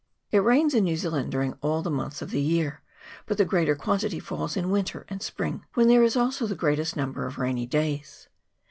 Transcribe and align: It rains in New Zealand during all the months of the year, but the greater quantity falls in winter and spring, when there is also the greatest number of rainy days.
It 0.31 0.39
rains 0.39 0.73
in 0.73 0.85
New 0.85 0.97
Zealand 0.97 1.31
during 1.31 1.53
all 1.61 1.83
the 1.83 1.91
months 1.91 2.23
of 2.23 2.31
the 2.31 2.41
year, 2.41 2.81
but 3.27 3.37
the 3.37 3.45
greater 3.45 3.75
quantity 3.75 4.19
falls 4.19 4.57
in 4.57 4.71
winter 4.71 5.05
and 5.09 5.21
spring, 5.21 5.63
when 5.75 5.87
there 5.89 6.01
is 6.01 6.15
also 6.15 6.47
the 6.47 6.55
greatest 6.55 6.95
number 6.95 7.27
of 7.27 7.37
rainy 7.37 7.67
days. 7.67 8.27